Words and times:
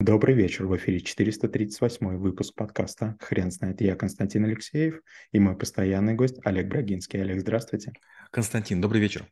Добрый 0.00 0.36
вечер, 0.36 0.64
в 0.66 0.76
эфире 0.76 1.00
438 1.00 2.18
выпуск 2.18 2.54
подкаста 2.54 3.16
«Хрен 3.20 3.50
знает». 3.50 3.80
Я 3.80 3.96
Константин 3.96 4.44
Алексеев 4.44 5.02
и 5.32 5.40
мой 5.40 5.56
постоянный 5.56 6.14
гость 6.14 6.38
Олег 6.44 6.68
Брагинский. 6.68 7.20
Олег, 7.20 7.40
здравствуйте. 7.40 7.92
Константин, 8.30 8.80
добрый 8.80 9.00
вечер. 9.00 9.26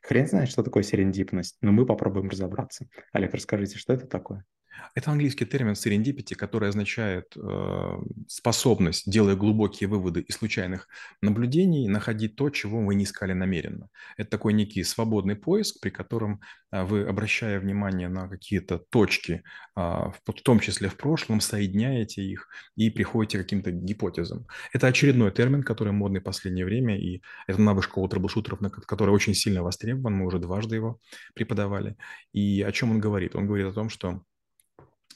Хрен 0.00 0.26
знает, 0.26 0.48
что 0.48 0.62
такое 0.62 0.82
серендипность, 0.82 1.58
но 1.60 1.70
мы 1.70 1.84
попробуем 1.84 2.30
разобраться. 2.30 2.88
Олег, 3.12 3.34
расскажите, 3.34 3.76
что 3.76 3.92
это 3.92 4.06
такое? 4.06 4.46
Это 4.94 5.10
английский 5.10 5.46
термин 5.46 5.72
serendipity, 5.72 6.34
который 6.34 6.68
означает 6.68 7.34
э, 7.36 7.98
способность, 8.28 9.10
делая 9.10 9.36
глубокие 9.36 9.88
выводы 9.88 10.20
из 10.20 10.36
случайных 10.36 10.88
наблюдений, 11.22 11.88
находить 11.88 12.36
то, 12.36 12.50
чего 12.50 12.84
вы 12.84 12.94
не 12.94 13.04
искали 13.04 13.32
намеренно. 13.32 13.88
Это 14.16 14.30
такой 14.30 14.52
некий 14.52 14.84
свободный 14.84 15.36
поиск, 15.36 15.80
при 15.80 15.90
котором 15.90 16.40
э, 16.70 16.84
вы, 16.84 17.02
обращая 17.04 17.60
внимание 17.60 18.08
на 18.08 18.28
какие-то 18.28 18.78
точки, 18.78 19.42
э, 19.76 19.80
в 19.80 20.32
том 20.42 20.60
числе 20.60 20.88
в 20.88 20.96
прошлом, 20.96 21.40
соединяете 21.40 22.22
их 22.22 22.48
и 22.76 22.90
приходите 22.90 23.38
к 23.38 23.42
каким-то 23.42 23.70
гипотезам. 23.70 24.46
Это 24.72 24.86
очередной 24.86 25.30
термин, 25.32 25.62
который 25.62 25.92
модный 25.92 26.20
в 26.20 26.24
последнее 26.24 26.64
время, 26.64 26.98
и 26.98 27.22
это 27.46 27.60
навык 27.60 27.84
школы 27.84 28.08
трэблшутеров, 28.08 28.60
который 28.86 29.10
очень 29.10 29.34
сильно 29.34 29.62
востребован, 29.62 30.14
мы 30.14 30.26
уже 30.26 30.38
дважды 30.38 30.76
его 30.76 30.98
преподавали. 31.34 31.96
И 32.32 32.62
о 32.62 32.72
чем 32.72 32.90
он 32.90 33.00
говорит? 33.00 33.36
Он 33.36 33.46
говорит 33.46 33.66
о 33.66 33.72
том, 33.72 33.88
что 33.88 34.22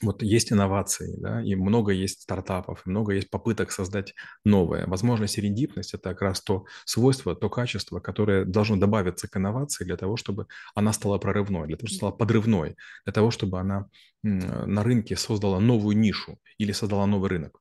вот 0.02 0.22
есть 0.22 0.52
инновации, 0.52 1.16
да, 1.18 1.42
и 1.42 1.54
много 1.54 1.92
есть 1.92 2.22
стартапов, 2.22 2.84
много 2.86 3.12
есть 3.14 3.30
попыток 3.30 3.70
создать 3.70 4.14
новое. 4.44 4.86
Возможно, 4.86 5.26
серендипность– 5.26 5.94
это 5.94 6.10
как 6.10 6.22
раз 6.22 6.40
то 6.40 6.64
свойство, 6.84 7.34
то 7.34 7.50
качество, 7.50 8.00
которое 8.00 8.44
должно 8.44 8.76
добавиться 8.76 9.28
к 9.28 9.36
инновации 9.36 9.84
для 9.84 9.96
того, 9.96 10.16
чтобы 10.16 10.46
она 10.74 10.92
стала 10.92 11.18
прорывной, 11.18 11.66
для 11.66 11.76
того, 11.76 11.88
чтобы 11.88 11.96
стала 11.96 12.12
подрывной, 12.12 12.76
для 13.04 13.12
того, 13.12 13.30
чтобы 13.30 13.58
она 13.60 13.88
на 14.22 14.82
рынке 14.82 15.16
создала 15.16 15.60
новую 15.60 15.96
нишу 15.96 16.38
или 16.58 16.72
создала 16.72 17.06
новый 17.06 17.30
рынок. 17.30 17.60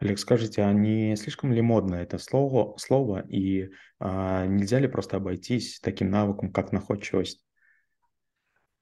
Олег, 0.00 0.18
скажите, 0.18 0.62
а 0.62 0.72
не 0.72 1.16
слишком 1.16 1.52
ли 1.52 1.60
модно 1.62 1.96
это 1.96 2.18
слово, 2.18 2.76
слово 2.78 3.24
и 3.28 3.70
а, 4.00 4.46
нельзя 4.46 4.80
ли 4.80 4.88
просто 4.88 5.18
обойтись 5.18 5.78
таким 5.80 6.10
навыком, 6.10 6.52
как 6.52 6.72
находчивость? 6.72 7.44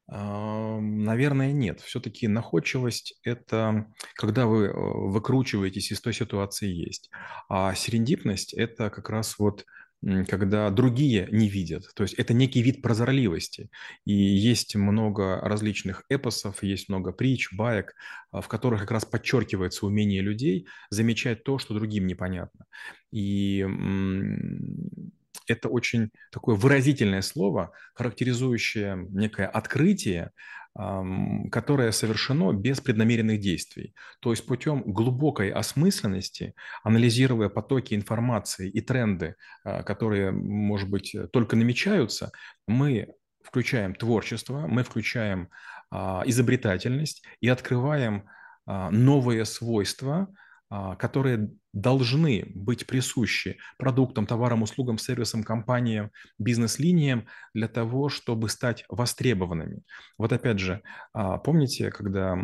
Наверное, 0.08 1.52
нет. 1.52 1.80
Все-таки 1.80 2.28
находчивость– 2.28 3.18
это 3.24 3.92
когда 4.14 4.46
вы 4.46 4.66
э, 4.66 4.72
выкручиваетесь 4.72 5.90
из 5.90 6.00
той 6.00 6.14
ситуации 6.14 6.68
есть. 6.68 7.10
А 7.48 7.74
серендипность– 7.74 8.54
это 8.54 8.88
как 8.90 9.10
раз 9.10 9.38
вот 9.38 9.64
когда 10.28 10.70
другие 10.70 11.28
не 11.32 11.48
видят. 11.48 11.90
То 11.94 12.02
есть 12.04 12.14
это 12.14 12.34
некий 12.34 12.62
вид 12.62 12.82
прозорливости. 12.82 13.70
И 14.04 14.12
есть 14.12 14.76
много 14.76 15.40
различных 15.40 16.04
эпосов, 16.08 16.62
есть 16.62 16.88
много 16.88 17.12
притч, 17.12 17.52
баек, 17.52 17.94
а, 18.30 18.40
в 18.40 18.48
которых 18.48 18.80
как 18.80 18.90
раз 18.92 19.04
подчеркивается 19.04 19.86
умение 19.86 20.20
людей 20.20 20.68
замечать 20.90 21.44
то, 21.44 21.58
что 21.58 21.74
другим 21.74 22.06
непонятно. 22.06 22.66
И 23.10 23.66
это 25.46 25.68
очень 25.68 26.10
такое 26.30 26.56
выразительное 26.56 27.22
слово, 27.22 27.72
характеризующее 27.94 29.06
некое 29.10 29.46
открытие, 29.46 30.32
которое 31.50 31.90
совершено 31.90 32.52
без 32.52 32.80
преднамеренных 32.82 33.40
действий. 33.40 33.94
То 34.20 34.30
есть 34.30 34.44
путем 34.46 34.82
глубокой 34.82 35.50
осмысленности, 35.50 36.54
анализируя 36.84 37.48
потоки 37.48 37.94
информации 37.94 38.68
и 38.68 38.82
тренды, 38.82 39.36
а, 39.64 39.82
которые, 39.82 40.32
может 40.32 40.90
быть, 40.90 41.16
только 41.32 41.56
намечаются, 41.56 42.30
мы 42.66 43.08
включаем 43.42 43.94
творчество, 43.94 44.66
мы 44.66 44.82
включаем 44.82 45.48
а, 45.90 46.22
изобретательность 46.26 47.24
и 47.40 47.48
открываем 47.48 48.28
а, 48.66 48.90
новые 48.90 49.44
свойства, 49.44 50.28
которые 50.98 51.52
должны 51.76 52.46
быть 52.54 52.86
присущи 52.86 53.58
продуктам, 53.76 54.26
товарам, 54.26 54.62
услугам, 54.62 54.96
сервисам, 54.96 55.44
компаниям, 55.44 56.10
бизнес-линиям 56.38 57.26
для 57.52 57.68
того, 57.68 58.08
чтобы 58.08 58.48
стать 58.48 58.84
востребованными. 58.88 59.82
Вот 60.16 60.32
опять 60.32 60.58
же, 60.58 60.80
а, 61.12 61.36
помните, 61.36 61.90
когда 61.90 62.34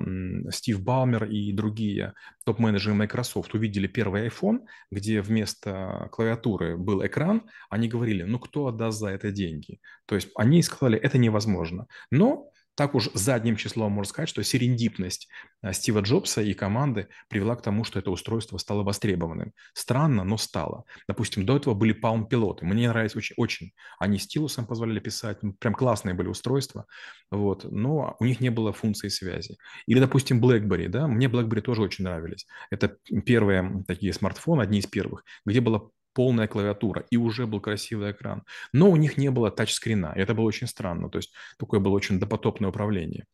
Стив 0.50 0.82
Балмер 0.82 1.24
и 1.24 1.50
другие 1.52 2.12
топ-менеджеры 2.44 2.94
Microsoft 2.94 3.54
увидели 3.54 3.86
первый 3.86 4.28
iPhone, 4.28 4.66
где 4.90 5.22
вместо 5.22 6.10
клавиатуры 6.12 6.76
был 6.76 7.04
экран, 7.04 7.48
они 7.70 7.88
говорили, 7.88 8.24
ну 8.24 8.38
кто 8.38 8.66
отдаст 8.66 8.98
за 8.98 9.08
это 9.08 9.32
деньги? 9.32 9.80
То 10.04 10.14
есть 10.14 10.28
они 10.36 10.62
сказали, 10.62 10.98
это 10.98 11.16
невозможно. 11.16 11.86
Но 12.10 12.51
так 12.74 12.94
уж 12.94 13.10
задним 13.12 13.56
числом 13.56 13.92
можно 13.92 14.08
сказать, 14.08 14.28
что 14.28 14.42
серендипность 14.42 15.28
э, 15.62 15.72
Стива 15.72 16.00
Джобса 16.00 16.40
и 16.40 16.54
команды 16.54 17.08
привела 17.28 17.54
к 17.56 17.62
тому, 17.62 17.84
что 17.84 17.98
это 17.98 18.10
устройство 18.10 18.56
стало 18.58 18.82
востребованным. 18.82 19.52
Странно, 19.74 20.24
но 20.24 20.38
стало. 20.38 20.84
Допустим, 21.06 21.44
до 21.44 21.56
этого 21.56 21.74
были 21.74 21.92
Palm-пилоты. 21.92 22.64
Мне 22.64 22.88
нравится 22.88 23.18
очень, 23.18 23.34
очень. 23.36 23.72
Они 23.98 24.18
стилусом 24.18 24.66
позволяли 24.66 25.00
писать. 25.00 25.38
Прям 25.58 25.74
классные 25.74 26.14
были 26.14 26.28
устройства. 26.28 26.86
Вот. 27.30 27.64
Но 27.70 28.16
у 28.20 28.24
них 28.24 28.40
не 28.40 28.50
было 28.50 28.72
функции 28.72 29.08
связи. 29.08 29.58
Или, 29.86 30.00
допустим, 30.00 30.42
BlackBerry. 30.42 30.88
Да? 30.88 31.06
Мне 31.06 31.26
BlackBerry 31.26 31.60
тоже 31.60 31.82
очень 31.82 32.04
нравились. 32.04 32.46
Это 32.70 32.96
первые 33.26 33.84
такие 33.86 34.12
смартфоны, 34.12 34.62
одни 34.62 34.78
из 34.78 34.86
первых, 34.86 35.24
где 35.44 35.60
была 35.60 35.82
полная 36.14 36.48
клавиатура, 36.48 37.04
и 37.10 37.16
уже 37.16 37.46
был 37.46 37.60
красивый 37.60 38.12
экран. 38.12 38.42
Но 38.72 38.90
у 38.90 38.96
них 38.96 39.16
не 39.16 39.30
было 39.30 39.50
тачскрина, 39.50 40.12
и 40.16 40.20
это 40.20 40.34
было 40.34 40.44
очень 40.44 40.66
странно. 40.66 41.08
То 41.08 41.18
есть 41.18 41.32
такое 41.58 41.80
было 41.80 41.92
очень 41.92 42.18
допотопное 42.18 42.70
управление. 42.70 43.26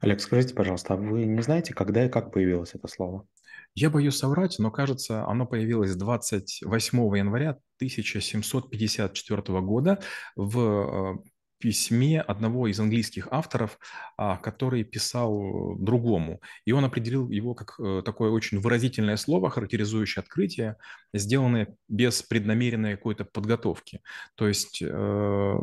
Олег, 0.00 0.20
скажите, 0.20 0.54
пожалуйста, 0.54 0.94
а 0.94 0.96
вы 0.96 1.24
не 1.24 1.42
знаете, 1.42 1.72
когда 1.72 2.04
и 2.04 2.08
как 2.08 2.32
появилось 2.32 2.74
это 2.74 2.88
слово? 2.88 3.26
Я 3.74 3.90
боюсь 3.90 4.16
соврать, 4.16 4.58
но 4.58 4.70
кажется, 4.70 5.24
оно 5.26 5.46
появилось 5.46 5.94
28 5.94 7.16
января 7.16 7.50
1754 7.76 9.60
года 9.60 10.00
в 10.34 10.58
э, 10.58 11.18
письме 11.58 12.20
одного 12.20 12.68
из 12.68 12.80
английских 12.80 13.28
авторов, 13.30 13.78
а, 14.16 14.36
который 14.36 14.84
писал 14.84 15.76
другому. 15.78 16.40
И 16.64 16.72
он 16.72 16.84
определил 16.84 17.28
его 17.30 17.54
как 17.54 17.74
э, 17.78 18.02
такое 18.04 18.30
очень 18.30 18.60
выразительное 18.60 19.16
слово, 19.16 19.50
характеризующее 19.50 20.22
открытие, 20.22 20.76
сделанное 21.12 21.76
без 21.88 22.22
преднамеренной 22.22 22.96
какой-то 22.96 23.24
подготовки. 23.24 24.00
То 24.34 24.46
есть 24.46 24.82
э, 24.82 25.58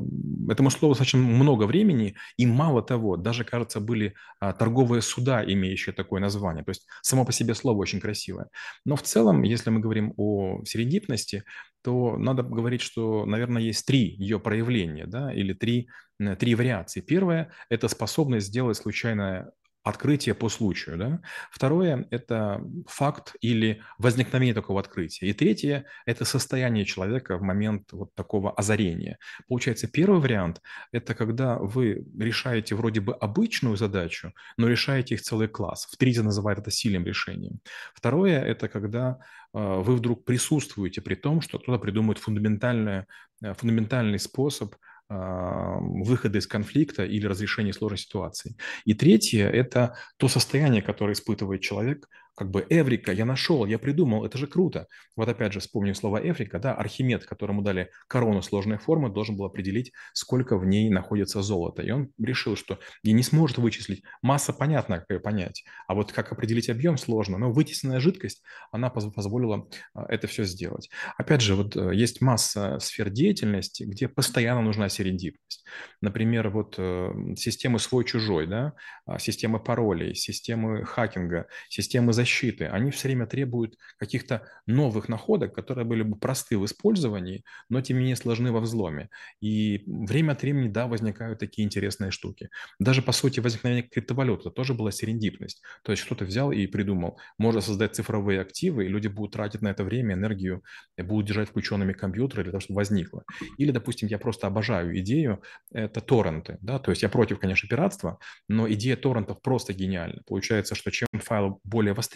этому 0.49 0.69
слову 0.69 0.93
достаточно 0.93 1.19
много 1.19 1.63
времени, 1.65 2.15
и 2.37 2.45
мало 2.45 2.81
того, 2.81 3.17
даже, 3.17 3.43
кажется, 3.43 3.79
были 3.79 4.13
а, 4.39 4.53
торговые 4.53 5.01
суда, 5.01 5.43
имеющие 5.43 5.93
такое 5.93 6.21
название. 6.21 6.63
То 6.63 6.71
есть 6.71 6.87
само 7.01 7.25
по 7.25 7.31
себе 7.31 7.55
слово 7.55 7.77
очень 7.77 7.99
красивое. 7.99 8.47
Но 8.85 8.95
в 8.95 9.01
целом, 9.01 9.43
если 9.43 9.69
мы 9.69 9.79
говорим 9.79 10.13
о 10.17 10.63
серендипности, 10.65 11.43
то 11.85 12.17
надо 12.17 12.41
говорить, 12.41 12.81
что, 12.81 13.27
наверное, 13.27 13.61
есть 13.61 13.85
три 13.85 13.99
ее 13.99 14.39
проявления, 14.39 15.05
да, 15.05 15.31
или 15.31 15.53
три, 15.53 15.87
э, 16.19 16.35
три 16.35 16.55
вариации. 16.55 17.01
Первое– 17.01 17.51
это 17.69 17.87
способность 17.89 18.47
сделать 18.47 18.77
случайное 18.77 19.51
открытие 19.85 20.33
по 20.33 20.49
случаю. 20.49 20.97
Да? 20.97 21.21
Второе– 21.51 22.07
это 22.11 22.61
факт 22.87 23.35
или 23.39 23.81
возникновение 23.99 24.55
такого 24.55 24.79
открытия. 24.79 25.27
И 25.27 25.33
третье– 25.33 25.85
это 26.07 26.25
состояние 26.25 26.85
человека 26.85 27.37
в 27.37 27.43
момент 27.43 27.93
вот 27.93 28.13
такого 28.15 28.51
озарения. 28.51 29.19
Получается, 29.47 29.87
первый 29.87 30.19
вариант– 30.19 30.61
это 30.91 31.13
когда 31.13 31.57
вы 31.59 32.03
решаете 32.19 32.75
вроде 32.75 32.99
бы 32.99 33.13
обычную 33.13 33.77
задачу, 33.77 34.33
но 34.57 34.67
решаете 34.67 35.15
их 35.15 35.21
целый 35.21 35.47
класс. 35.47 35.87
В 35.91 35.97
третье 35.97 36.23
называют 36.23 36.59
это 36.59 36.71
сильным 36.71 37.05
решением. 37.05 37.59
Второе– 37.93 38.41
это 38.43 38.67
когда 38.67 39.19
э, 39.53 39.81
вы 39.83 39.95
вдруг 39.95 40.25
присутствуете 40.25 41.01
при 41.01 41.15
том, 41.15 41.41
что 41.41 41.59
кто-то 41.59 41.77
придумает 41.77 42.17
фундаментальный, 42.17 43.05
э, 43.43 43.53
фундаментальный 43.53 44.17
способ 44.17 44.73
выхода 45.07 46.39
из 46.39 46.47
конфликта 46.47 47.05
или 47.05 47.25
разрешения 47.27 47.73
сложной 47.73 47.99
ситуации. 47.99 48.55
И 48.85 48.93
третье– 48.93 49.47
это 49.51 49.97
то 50.17 50.27
состояние, 50.27 50.81
которое 50.81 51.13
испытывает 51.13 51.61
человек 51.61 52.07
как 52.35 52.51
бы 52.51 52.65
Эврика, 52.69 53.13
я 53.13 53.25
нашел, 53.25 53.65
я 53.65 53.79
придумал, 53.79 54.25
это 54.25 54.37
же 54.37 54.45
круто. 54.45 54.87
Вот 55.15 55.29
опять 55.29 55.53
же 55.53 55.61
вспомню 55.61 55.95
слова 55.95 56.19
Эврика, 56.21 56.59
да, 56.59 56.73
Архимед, 56.73 57.25
которому 57.25 57.61
дали 57.61 57.89
корону 58.07 58.41
сложной 58.41 58.77
формы, 58.77 59.09
должен 59.09 59.37
был 59.37 59.45
определить, 59.45 59.93
сколько 60.13 60.57
в 60.57 60.65
ней 60.65 60.89
находится 60.89 61.41
золота. 61.41 61.81
И 61.81 61.91
он 61.91 62.11
решил, 62.19 62.57
что 62.57 62.79
и 63.03 63.13
не 63.13 63.23
сможет 63.23 63.57
вычислить. 63.57 64.03
Масса 64.21 64.51
понятно, 64.51 64.99
как 64.99 65.09
ее 65.11 65.19
понять, 65.21 65.63
а 65.87 65.95
вот 65.95 66.11
как 66.11 66.31
определить 66.33 66.69
объем 66.69 66.97
сложно. 66.97 67.37
Но 67.37 67.51
вытесненная 67.51 68.01
жидкость, 68.01 68.43
она 68.71 68.89
позволила 68.89 69.67
а, 69.93 70.05
это 70.09 70.27
все 70.27 70.43
сделать. 70.43 70.89
Опять 71.17 71.41
же, 71.41 71.55
вот 71.55 71.77
э, 71.77 71.95
есть 71.95 72.19
масса 72.19 72.79
сфер 72.79 73.09
деятельности, 73.09 73.83
где 73.83 74.09
постоянно 74.09 74.61
нужна 74.61 74.89
серендипность. 74.89 75.65
Например, 76.01 76.49
вот 76.49 76.75
э, 76.77 77.13
системы 77.37 77.79
свой-чужой, 77.79 78.45
да, 78.47 78.73
а, 79.05 79.19
системы 79.19 79.59
паролей, 79.59 80.15
системы 80.15 80.83
хакинга, 80.83 81.47
системы 81.69 82.11
защиты 82.11 82.24
защиты, 82.25 82.65
они 82.65 82.89
все 82.89 83.07
время 83.07 83.27
требуют 83.27 83.75
каких-то 83.97 84.41
новых 84.67 85.09
находок, 85.09 85.53
которые 85.53 85.85
были 85.85 86.03
бы 86.03 86.17
просты 86.17 86.57
в 86.57 86.65
использовании, 86.65 87.43
но 87.69 87.81
тем 87.81 87.97
не 87.97 88.01
менее 88.01 88.15
сложны 88.15 88.51
во 88.51 88.59
взломе. 88.59 89.09
И 89.41 89.83
время 89.85 90.31
от 90.31 90.41
времени, 90.41 90.69
да, 90.69 90.87
возникают 90.87 91.39
такие 91.39 91.65
интересные 91.65 92.11
штуки. 92.11 92.49
Даже, 92.79 93.01
по 93.01 93.11
сути, 93.11 93.41
возникновение 93.41 93.83
криптовалюты 93.83 94.49
тоже 94.49 94.73
была 94.73 94.91
серендипность. 94.91 95.61
То 95.83 95.91
есть 95.91 96.03
кто-то 96.03 96.25
взял 96.25 96.51
и 96.51 96.67
придумал, 96.67 97.19
можно 97.37 97.61
создать 97.61 97.95
цифровые 97.95 98.41
активы, 98.41 98.85
и 98.85 98.89
люди 98.89 99.07
будут 99.07 99.33
тратить 99.33 99.61
на 99.61 99.69
это 99.69 99.83
время, 99.83 100.15
энергию, 100.15 100.63
будут 100.97 101.27
держать 101.27 101.49
включенными 101.49 101.93
компьютеры 101.93 102.43
для 102.43 102.51
того, 102.51 102.61
чтобы 102.61 102.77
возникло. 102.77 103.23
Или, 103.59 103.71
допустим, 103.71 104.09
я 104.09 104.17
просто 104.17 104.47
обожаю 104.47 104.97
идею, 104.99 105.41
это 105.71 106.01
торренты, 106.01 106.57
да, 106.61 106.79
то 106.79 106.91
есть 106.91 107.03
я 107.03 107.09
против, 107.09 107.39
конечно, 107.39 107.69
пиратства, 107.69 108.17
но 108.47 108.67
идея 108.71 108.95
торрентов 108.95 109.41
просто 109.41 109.73
гениальна. 109.73 110.21
Получается, 110.25 110.75
что 110.75 110.91
чем 110.91 111.07
файл 111.13 111.59
более 111.63 111.93
востребован, 111.93 112.14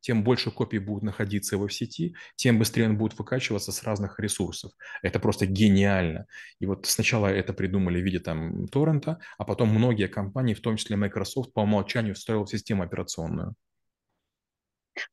тем 0.00 0.24
больше 0.24 0.50
копий 0.50 0.78
будут 0.78 1.02
находиться 1.02 1.56
его 1.56 1.66
в 1.66 1.72
сети, 1.72 2.14
тем 2.36 2.58
быстрее 2.58 2.86
он 2.86 2.98
будет 2.98 3.18
выкачиваться 3.18 3.72
с 3.72 3.82
разных 3.82 4.18
ресурсов. 4.20 4.72
Это 5.02 5.18
просто 5.20 5.46
гениально. 5.46 6.26
И 6.60 6.66
вот 6.66 6.86
сначала 6.86 7.26
это 7.26 7.52
придумали 7.52 8.00
в 8.00 8.04
виде 8.04 8.20
там 8.20 8.66
торрента, 8.68 9.18
а 9.38 9.44
потом 9.44 9.68
многие 9.70 10.08
компании, 10.08 10.54
в 10.54 10.60
том 10.60 10.76
числе 10.76 10.96
Microsoft, 10.96 11.52
по 11.52 11.60
умолчанию 11.60 12.14
встроил 12.14 12.46
систему 12.46 12.82
операционную. 12.82 13.54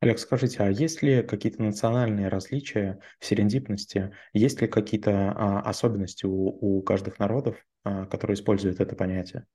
Олег, 0.02 0.20
скажите, 0.20 0.60
а 0.60 0.70
есть 0.70 1.02
ли 1.02 1.24
какие-то 1.24 1.64
национальные 1.64 2.28
различия 2.28 3.00
в 3.20 3.26
серендипности? 3.26 4.14
Есть 4.34 4.62
ли 4.62 4.68
какие-то 4.68 5.32
а, 5.32 5.62
особенности 5.62 6.26
у, 6.26 6.80
у 6.80 6.82
каждых 6.82 7.18
народов, 7.20 7.56
а, 7.84 8.06
которые 8.06 8.36
используют 8.36 8.82
это 8.82 8.96
понятие? 8.96 9.46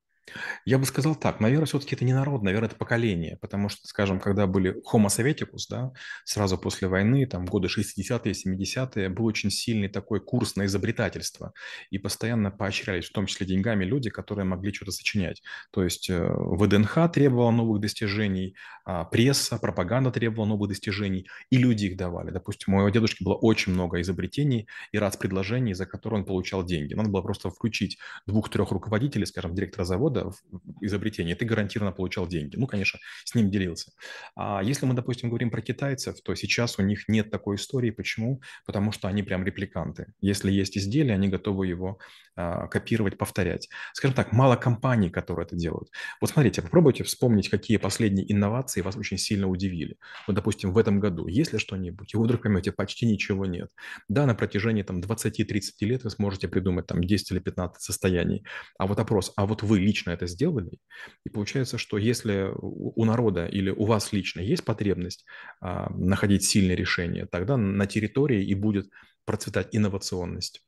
Я 0.64 0.78
бы 0.78 0.86
сказал 0.86 1.14
так, 1.14 1.40
наверное, 1.40 1.66
все-таки 1.66 1.94
это 1.94 2.04
не 2.04 2.14
народ, 2.14 2.42
наверное, 2.42 2.68
это 2.68 2.76
поколение, 2.76 3.36
потому 3.40 3.68
что, 3.68 3.86
скажем, 3.86 4.20
когда 4.20 4.46
были 4.46 4.74
Homo 4.90 5.06
Sovieticus, 5.06 5.66
да, 5.68 5.92
сразу 6.24 6.56
после 6.58 6.88
войны, 6.88 7.26
там, 7.26 7.44
годы 7.44 7.68
60-е, 7.68 8.32
70-е, 8.32 9.08
был 9.10 9.26
очень 9.26 9.50
сильный 9.50 9.88
такой 9.88 10.20
курс 10.20 10.56
на 10.56 10.66
изобретательство, 10.66 11.52
и 11.90 11.98
постоянно 11.98 12.50
поощрялись, 12.50 13.08
в 13.08 13.12
том 13.12 13.26
числе 13.26 13.46
деньгами, 13.46 13.84
люди, 13.84 14.10
которые 14.10 14.44
могли 14.44 14.72
что-то 14.72 14.92
сочинять. 14.92 15.42
То 15.70 15.84
есть 15.84 16.08
э, 16.08 16.26
ВДНХ 16.26 17.12
требовала 17.12 17.50
новых 17.50 17.80
достижений, 17.80 18.56
а 18.86 19.04
пресса, 19.04 19.58
пропаганда 19.58 20.10
требовала 20.10 20.46
новых 20.46 20.68
достижений, 20.68 21.26
и 21.50 21.58
люди 21.58 21.86
их 21.86 21.96
давали. 21.96 22.30
Допустим, 22.30 22.74
у 22.74 22.76
моего 22.76 22.90
дедушки 22.90 23.22
было 23.22 23.34
очень 23.34 23.72
много 23.72 24.00
изобретений 24.00 24.68
и 24.92 24.98
раз 24.98 25.16
предложений, 25.16 25.74
за 25.74 25.86
которые 25.86 26.20
он 26.20 26.26
получал 26.26 26.64
деньги. 26.64 26.94
Надо 26.94 27.08
было 27.08 27.22
просто 27.22 27.50
включить 27.50 27.98
двух-трех 28.26 28.70
руководителей, 28.70 29.26
скажем, 29.26 29.54
директора 29.54 29.84
завода, 29.84 30.13
года 30.14 30.30
в 30.30 30.84
изобретении, 30.84 31.34
ты 31.34 31.44
гарантированно 31.44 31.92
получал 31.92 32.26
деньги. 32.26 32.56
Ну, 32.56 32.66
конечно, 32.66 33.00
с 33.24 33.34
ним 33.34 33.50
делился. 33.50 33.92
А 34.36 34.62
если 34.62 34.86
мы, 34.86 34.94
допустим, 34.94 35.28
говорим 35.28 35.50
про 35.50 35.60
китайцев, 35.60 36.20
то 36.22 36.34
сейчас 36.34 36.78
у 36.78 36.82
них 36.82 37.08
нет 37.08 37.30
такой 37.30 37.56
истории. 37.56 37.90
Почему? 37.90 38.40
Потому 38.66 38.92
что 38.92 39.08
они 39.08 39.22
прям 39.22 39.44
репликанты. 39.44 40.06
Если 40.20 40.52
есть 40.52 40.76
изделие, 40.78 41.14
они 41.14 41.28
готовы 41.28 41.66
его 41.66 41.98
а, 42.36 42.66
копировать, 42.66 43.16
повторять. 43.16 43.68
Скажем 43.92 44.14
так, 44.14 44.32
мало 44.32 44.56
компаний, 44.56 45.10
которые 45.10 45.46
это 45.46 45.56
делают. 45.56 45.88
Вот 46.20 46.30
смотрите, 46.30 46.62
попробуйте 46.62 47.04
вспомнить, 47.04 47.48
какие 47.48 47.76
последние 47.76 48.30
инновации 48.32 48.80
вас 48.80 48.96
очень 48.96 49.18
сильно 49.18 49.48
удивили. 49.48 49.96
Вот, 50.26 50.34
допустим, 50.34 50.72
в 50.72 50.78
этом 50.78 50.98
году, 50.98 51.28
есть 51.28 51.52
ли 51.52 51.58
что-нибудь, 51.58 52.12
и 52.12 52.16
вы 52.16 52.24
вдруг 52.24 52.42
поймете, 52.42 52.72
почти 52.72 53.06
ничего 53.06 53.46
нет. 53.46 53.70
Да, 54.08 54.26
на 54.26 54.34
протяжении 54.34 54.82
там 54.82 55.00
20-30 55.00 55.60
лет 55.80 56.04
вы 56.04 56.10
сможете 56.10 56.48
придумать 56.48 56.86
там 56.86 57.04
10 57.04 57.30
или 57.30 57.38
15 57.38 57.80
состояний. 57.80 58.44
А 58.78 58.86
вот 58.86 58.98
опрос, 58.98 59.32
а 59.36 59.46
вот 59.46 59.62
вы 59.62 59.78
лично 59.78 60.03
лично 60.04 60.10
это 60.10 60.26
сделали. 60.26 60.78
И 61.24 61.30
получается, 61.30 61.78
что 61.78 61.98
если 61.98 62.50
у 62.54 63.04
народа 63.04 63.46
или 63.46 63.70
у 63.70 63.84
вас 63.84 64.12
лично 64.12 64.40
есть 64.40 64.64
потребность 64.64 65.24
а, 65.60 65.90
находить 65.90 66.44
сильные 66.44 66.76
решения, 66.76 67.26
тогда 67.26 67.56
на 67.56 67.86
территории 67.86 68.44
и 68.44 68.54
будет 68.54 68.90
процветать 69.24 69.68
инновационность. 69.72 70.62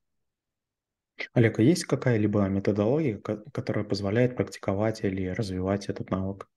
Олег, 1.33 1.59
а 1.59 1.63
есть 1.63 1.85
какая-либо 1.85 2.47
методология, 2.49 3.19
которая 3.19 3.85
позволяет 3.85 4.37
практиковать 4.37 5.05
или 5.05 5.29
развивать 5.29 5.89
этот 5.89 6.11
навык? 6.11 6.49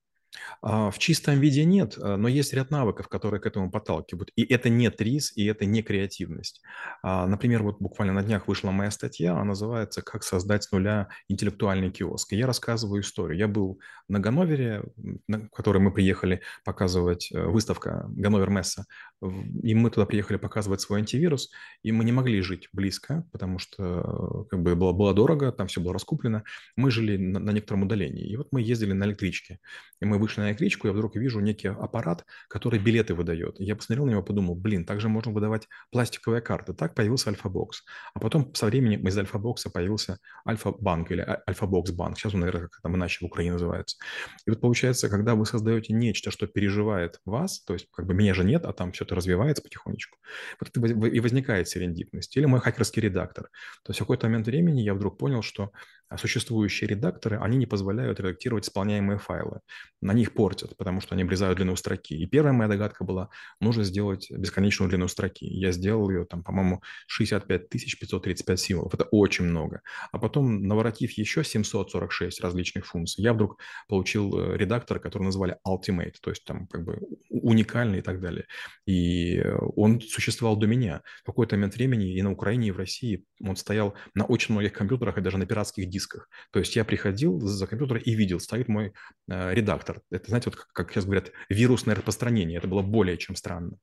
А, 0.61 0.91
в 0.91 0.99
чистом 0.99 1.39
виде 1.39 1.63
нет, 1.65 1.97
а, 1.97 2.17
но 2.17 2.27
есть 2.27 2.53
ряд 2.53 2.71
навыков, 2.71 3.07
которые 3.07 3.39
к 3.39 3.45
этому 3.45 3.71
подталкивают. 3.71 4.31
И 4.35 4.43
это 4.43 4.69
не 4.69 4.89
ТРИС, 4.89 5.33
и 5.35 5.45
это 5.45 5.65
не 5.65 5.81
креативность. 5.81 6.61
А, 7.03 7.27
например, 7.27 7.63
вот 7.63 7.77
буквально 7.79 8.13
на 8.13 8.23
днях 8.23 8.47
вышла 8.47 8.71
моя 8.71 8.91
статья, 8.91 9.33
она 9.33 9.45
называется 9.45 10.01
«Как 10.01 10.23
создать 10.23 10.63
с 10.63 10.71
нуля 10.71 11.09
интеллектуальный 11.27 11.91
киоск». 11.91 12.33
И 12.33 12.37
я 12.37 12.47
рассказываю 12.47 13.01
историю. 13.01 13.37
Я 13.37 13.47
был 13.47 13.79
на 14.07 14.19
Ганновере, 14.19 14.83
на 15.27 15.47
который 15.49 15.81
мы 15.81 15.93
приехали 15.93 16.41
показывать, 16.65 17.31
э, 17.31 17.45
выставка 17.45 18.05
Ганновер 18.09 18.49
Месса, 18.49 18.85
и 19.21 19.75
мы 19.75 19.91
туда 19.91 20.05
приехали 20.05 20.37
показывать 20.37 20.81
свой 20.81 20.99
антивирус, 20.99 21.51
и 21.83 21.91
мы 21.91 22.03
не 22.03 22.11
могли 22.11 22.41
жить 22.41 22.69
близко, 22.71 23.25
потому 23.31 23.59
что 23.59 24.47
как 24.49 24.61
бы 24.61 24.75
было, 24.75 24.93
было 24.93 25.13
дорого, 25.13 25.51
там 25.51 25.67
все 25.67 25.81
было 25.81 25.93
раскуплено. 25.93 26.43
Мы 26.75 26.89
жили 26.89 27.17
на, 27.17 27.39
на 27.39 27.51
некотором 27.51 27.83
удалении. 27.83 28.25
И 28.25 28.37
вот 28.37 28.47
мы 28.51 28.61
ездили 28.61 28.93
на 28.93 29.03
электричке. 29.03 29.59
И 30.01 30.05
мы 30.05 30.17
вышли 30.17 30.38
на 30.39 30.49
электричку, 30.49 30.87
я 30.87 30.93
вдруг 30.93 31.15
вижу 31.15 31.39
некий 31.39 31.67
аппарат, 31.67 32.25
который 32.47 32.79
билеты 32.79 33.13
выдает. 33.13 33.59
И 33.59 33.65
я 33.65 33.75
посмотрел 33.75 34.05
на 34.05 34.11
него, 34.11 34.23
подумал, 34.23 34.55
блин, 34.55 34.85
также 34.85 35.09
можно 35.09 35.31
выдавать 35.31 35.67
пластиковые 35.91 36.41
карты. 36.41 36.73
Так 36.73 36.95
появился 36.95 37.29
Альфа-бокс. 37.29 37.83
А 38.13 38.19
потом 38.19 38.53
со 38.55 38.65
временем 38.65 39.07
из 39.07 39.17
Альфа-бокса 39.17 39.69
появился 39.69 40.19
Альфа-банк 40.47 41.11
или 41.11 41.21
а, 41.21 41.41
Альфа-бокс-банк. 41.47 42.17
Сейчас 42.17 42.33
он, 42.33 42.41
наверное, 42.41 42.69
как 42.69 42.81
там 42.81 42.95
иначе 42.95 43.19
в 43.21 43.25
Украине 43.25 43.53
называется. 43.53 43.97
И 44.45 44.49
вот 44.49 44.61
получается, 44.61 45.09
когда 45.09 45.35
вы 45.35 45.45
создаете 45.45 45.93
нечто, 45.93 46.31
что 46.31 46.47
переживает 46.47 47.19
вас, 47.25 47.61
то 47.63 47.73
есть 47.73 47.87
как 47.91 48.05
бы 48.05 48.13
меня 48.13 48.33
же 48.33 48.43
нет, 48.43 48.65
а 48.65 48.73
там 48.73 48.91
это 48.99 49.15
развивается 49.15 49.63
потихонечку, 49.63 50.17
вот 50.59 50.69
это 50.69 50.85
и 50.85 51.19
возникает 51.19 51.67
серендипность. 51.67 52.35
Или 52.37 52.45
мой 52.45 52.59
хакерский 52.59 53.01
редактор. 53.01 53.45
То 53.83 53.91
есть 53.91 53.99
в 53.99 54.03
какой-то 54.03 54.27
момент 54.27 54.47
времени 54.47 54.81
я 54.81 54.93
вдруг 54.93 55.17
понял, 55.17 55.41
что 55.41 55.71
существующие 56.17 56.87
редакторы, 56.87 57.37
они 57.39 57.57
не 57.57 57.65
позволяют 57.65 58.19
редактировать 58.19 58.65
исполняемые 58.65 59.19
файлы. 59.19 59.59
На 60.01 60.13
них 60.13 60.33
портят, 60.33 60.75
потому 60.77 61.01
что 61.01 61.13
они 61.13 61.23
обрезают 61.23 61.57
длину 61.57 61.75
строки. 61.75 62.15
И 62.15 62.25
первая 62.25 62.53
моя 62.53 62.69
догадка 62.69 63.03
была, 63.03 63.29
нужно 63.59 63.83
сделать 63.83 64.31
бесконечную 64.31 64.89
длину 64.89 65.07
строки. 65.07 65.45
Я 65.45 65.71
сделал 65.71 66.09
ее, 66.09 66.25
там, 66.25 66.43
по-моему, 66.43 66.81
65 67.07 67.69
535 67.69 68.59
символов. 68.59 68.93
Это 68.93 69.03
очень 69.11 69.45
много. 69.45 69.81
А 70.11 70.17
потом, 70.17 70.67
наворотив 70.67 71.11
еще 71.11 71.43
746 71.43 72.41
различных 72.41 72.85
функций, 72.85 73.23
я 73.23 73.33
вдруг 73.33 73.59
получил 73.87 74.37
э, 74.37 74.57
редактор, 74.57 74.99
который 74.99 75.23
называли 75.23 75.57
Ultimate, 75.67 76.15
то 76.21 76.29
есть 76.31 76.43
там 76.45 76.67
как 76.67 76.85
бы 76.85 76.99
уникальный 77.29 77.99
и 77.99 78.01
так 78.01 78.19
далее. 78.19 78.45
И 78.85 79.43
он 79.75 80.01
существовал 80.01 80.57
до 80.57 80.67
меня. 80.67 81.01
В 81.21 81.25
какой-то 81.25 81.55
момент 81.55 81.75
времени 81.75 82.15
и 82.15 82.21
на 82.21 82.31
Украине, 82.31 82.69
и 82.69 82.71
в 82.71 82.77
России 82.77 83.25
он 83.41 83.55
стоял 83.55 83.93
на 84.15 84.25
очень 84.25 84.53
многих 84.53 84.73
компьютерах 84.73 85.17
и 85.17 85.21
даже 85.21 85.37
на 85.37 85.45
пиратских 85.45 85.89
дисках 85.89 85.98
дисках. 85.99 86.29
То 86.51 86.59
есть 86.59 86.75
я 86.75 86.85
приходил 86.85 87.39
за 87.39 87.67
компьютер 87.67 87.97
и 87.97 88.13
видел, 88.13 88.39
стоит 88.39 88.67
мой 88.67 88.93
э, 89.29 89.53
редактор. 89.53 90.01
Это, 90.09 90.29
знаете, 90.29 90.49
вот 90.49 90.55
как, 90.55 90.67
как 90.71 90.91
сейчас 90.91 91.05
говорят, 91.05 91.31
вирусное 91.49 91.95
распространение. 91.95 92.57
Это 92.57 92.67
было 92.67 92.81
более 92.81 93.17
чем 93.17 93.35
странно. 93.35 93.77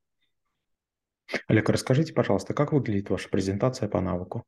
Олег, 1.49 1.69
расскажите, 1.69 2.13
пожалуйста, 2.13 2.55
как 2.55 2.73
выглядит 2.73 3.11
ваша 3.11 3.29
презентация 3.29 3.89
по 3.89 4.01
навыку? 4.01 4.45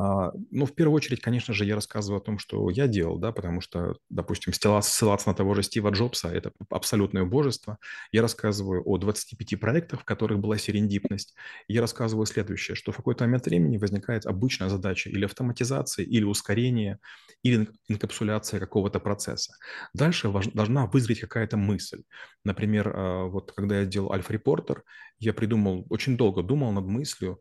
А, 0.00 0.30
ну, 0.52 0.64
в 0.64 0.74
первую 0.76 0.94
очередь, 0.94 1.20
конечно 1.20 1.52
же, 1.52 1.64
я 1.64 1.74
рассказываю 1.74 2.20
о 2.20 2.24
том, 2.24 2.38
что 2.38 2.70
я 2.70 2.86
делал, 2.86 3.18
да, 3.18 3.32
потому 3.32 3.60
что, 3.60 3.96
допустим, 4.08 4.52
ссылаться 4.52 5.28
на 5.28 5.34
того 5.34 5.54
же 5.54 5.64
Стива 5.64 5.90
Джобса– 5.90 6.28
это 6.32 6.52
абсолютное 6.70 7.24
божество. 7.24 7.78
Я 8.12 8.22
рассказываю 8.22 8.82
о 8.86 8.96
25 8.98 9.58
проектах, 9.58 10.02
в 10.02 10.04
которых 10.04 10.38
была 10.38 10.56
серендипность. 10.56 11.34
Я 11.66 11.80
рассказываю 11.80 12.26
следующее, 12.26 12.76
что 12.76 12.92
в 12.92 12.96
какой-то 12.96 13.24
момент 13.24 13.46
времени 13.46 13.76
возникает 13.76 14.24
обычная 14.24 14.68
задача 14.68 15.10
или 15.10 15.24
автоматизации, 15.24 16.04
или 16.04 16.22
ускорения, 16.22 17.00
или 17.42 17.68
инкапсуляция 17.88 18.60
какого-то 18.60 19.00
процесса. 19.00 19.52
Дальше 19.94 20.32
должна 20.54 20.86
вызреть 20.86 21.20
какая-то 21.20 21.56
мысль. 21.56 22.02
Например, 22.44 22.92
а, 22.94 23.24
вот 23.24 23.50
когда 23.50 23.80
я 23.80 23.84
делал 23.84 24.12
Альфа-репортер, 24.12 24.84
я 25.18 25.32
придумал, 25.32 25.86
очень 25.90 26.16
долго 26.16 26.44
думал 26.44 26.70
над 26.70 26.84
мыслью, 26.84 27.40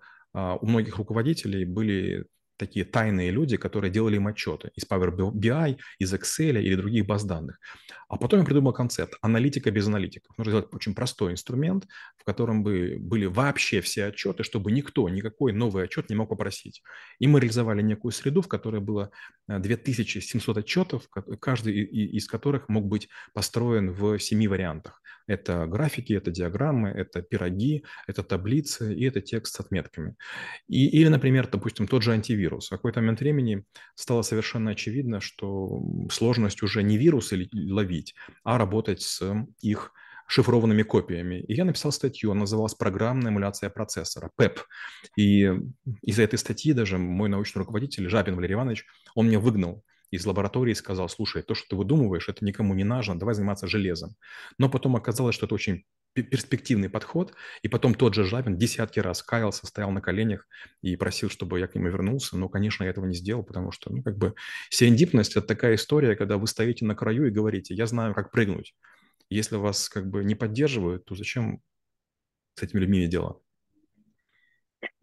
у 0.61 0.65
многих 0.65 0.97
руководителей 0.97 1.65
были 1.65 2.25
такие 2.57 2.85
тайные 2.85 3.31
люди, 3.31 3.57
которые 3.57 3.91
делали 3.91 4.15
им 4.15 4.27
отчеты 4.27 4.71
из 4.75 4.85
Power 4.85 5.15
BI, 5.15 5.77
из 5.99 6.13
Excel 6.13 6.61
или 6.61 6.75
других 6.75 7.05
баз 7.05 7.23
данных. 7.23 7.59
А 8.09 8.17
потом 8.17 8.39
я 8.39 8.45
придумал 8.45 8.73
концепт 8.73 9.15
аналитика 9.21 9.69
без 9.71 9.87
аналитиков. 9.87 10.37
Нужно 10.37 10.51
сделать 10.51 10.73
очень 10.73 10.95
простой 10.95 11.33
инструмент, 11.33 11.87
в 12.17 12.23
котором 12.23 12.63
бы 12.63 12.97
были 12.99 13.25
вообще 13.25 13.81
все 13.81 14.05
отчеты, 14.05 14.43
чтобы 14.43 14.71
никто, 14.71 15.09
никакой 15.09 15.53
новый 15.53 15.83
отчет 15.83 16.09
не 16.09 16.15
мог 16.15 16.29
попросить. 16.29 16.81
И 17.19 17.27
мы 17.27 17.39
реализовали 17.39 17.81
некую 17.81 18.11
среду, 18.11 18.41
в 18.41 18.47
которой 18.47 18.81
было 18.81 19.11
2700 19.47 20.57
э, 20.57 20.59
отчетов, 20.59 21.09
каждый 21.39 21.83
из 21.83 22.27
которых 22.27 22.69
мог 22.69 22.85
быть 22.85 23.09
построен 23.33 23.91
в 23.91 24.19
семи 24.19 24.47
вариантах. 24.47 25.01
Это 25.27 25.67
графики, 25.67 26.13
это 26.13 26.31
диаграммы, 26.31 26.89
это 26.89 27.21
пироги, 27.21 27.83
это 28.07 28.23
таблицы 28.23 28.95
и 28.95 29.03
это 29.05 29.21
текст 29.21 29.55
с 29.55 29.59
отметками. 29.59 30.15
И, 30.69 30.87
или, 30.87 31.09
например, 31.09 31.47
допустим, 31.47 31.87
тот 31.87 32.01
же 32.01 32.13
антивирус. 32.13 32.46
В 32.49 32.69
какой-то 32.69 33.01
момент 33.01 33.19
времени 33.19 33.63
стало 33.95 34.21
совершенно 34.21 34.71
очевидно, 34.71 35.19
что 35.19 35.81
сложность 36.11 36.63
уже 36.63 36.83
не 36.83 36.97
вирусы 36.97 37.49
ловить, 37.53 38.15
а 38.43 38.57
работать 38.57 39.01
с 39.01 39.45
их 39.61 39.91
шифрованными 40.27 40.83
копиями. 40.83 41.39
И 41.47 41.53
я 41.53 41.65
написал 41.65 41.91
статью, 41.91 42.31
она 42.31 42.41
называлась 42.41 42.75
«Программная 42.75 43.31
эмуляция 43.31 43.69
процессора», 43.69 44.29
ПЭП. 44.35 44.59
И 45.15 45.51
из-за 46.01 46.23
этой 46.23 46.37
статьи 46.37 46.73
даже 46.73 46.97
мой 46.97 47.29
научный 47.29 47.59
руководитель 47.59 48.09
Жабин 48.09 48.35
Валерий 48.35 48.55
Иванович, 48.55 48.85
он 49.15 49.27
меня 49.27 49.39
выгнал 49.39 49.83
из 50.11 50.25
лаборатории 50.25 50.71
и 50.71 50.75
сказал, 50.75 51.09
слушай, 51.09 51.41
то, 51.41 51.55
что 51.55 51.69
ты 51.69 51.75
выдумываешь, 51.75 52.29
это 52.29 52.45
никому 52.45 52.73
не 52.73 52.83
нужно, 52.83 53.17
давай 53.17 53.35
заниматься 53.35 53.67
железом. 53.67 54.15
Но 54.57 54.69
потом 54.69 54.95
оказалось, 54.95 55.35
что 55.35 55.45
это 55.45 55.55
очень 55.55 55.83
перспективный 56.23 56.89
подход, 56.89 57.33
и 57.61 57.67
потом 57.67 57.93
тот 57.93 58.13
же 58.13 58.23
Жабин 58.23 58.57
десятки 58.57 58.99
раз 58.99 59.23
каялся, 59.23 59.67
стоял 59.67 59.91
на 59.91 60.01
коленях 60.01 60.47
и 60.81 60.95
просил, 60.95 61.29
чтобы 61.29 61.59
я 61.59 61.67
к 61.67 61.75
нему 61.75 61.87
вернулся, 61.87 62.37
но, 62.37 62.49
конечно, 62.49 62.83
я 62.83 62.89
этого 62.89 63.05
не 63.05 63.15
сделал, 63.15 63.43
потому 63.43 63.71
что, 63.71 63.91
ну, 63.91 64.03
как 64.03 64.17
бы, 64.17 64.35
серендипность– 64.69 65.35
это 65.35 65.47
такая 65.47 65.75
история, 65.75 66.15
когда 66.15 66.37
вы 66.37 66.47
стоите 66.47 66.85
на 66.85 66.95
краю 66.95 67.27
и 67.27 67.31
говорите, 67.31 67.73
я 67.73 67.85
знаю, 67.87 68.13
как 68.13 68.31
прыгнуть. 68.31 68.75
Если 69.29 69.55
вас, 69.55 69.89
как 69.89 70.09
бы, 70.09 70.23
не 70.23 70.35
поддерживают, 70.35 71.05
то 71.05 71.15
зачем 71.15 71.61
с 72.55 72.63
этими 72.63 72.79
людьми 72.79 73.07
дело? 73.07 73.41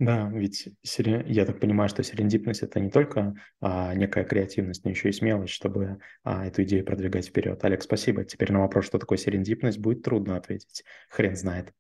Да, 0.01 0.29
ведь 0.33 0.69
я 0.83 1.47
так 1.47 1.61
понимаю, 1.61 1.89
что 1.89 2.03
серендипность– 2.03 2.63
это 2.63 2.81
не 2.81 2.91
только 2.91 3.35
а, 3.61 3.95
некая 3.95 4.25
креативность, 4.25 4.85
но 4.85 4.91
еще 4.91 5.09
и 5.09 5.13
смелость, 5.13 5.53
чтобы 5.53 5.99
а, 6.25 6.47
эту 6.47 6.65
идею 6.65 6.85
продвигать 6.85 7.29
вперед. 7.29 7.63
Олег, 7.65 7.83
спасибо. 7.83 8.25
Теперь 8.25 8.51
на 8.51 8.61
вопрос, 8.61 8.87
что 8.87 8.99
такое 8.99 9.19
серендипность, 9.19 9.79
будет 9.79 10.03
трудно 10.03 10.37
ответить. 10.37 10.85
Хрен 11.09 11.37
знает. 11.37 11.73